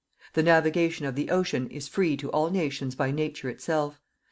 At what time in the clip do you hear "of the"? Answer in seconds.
1.05-1.29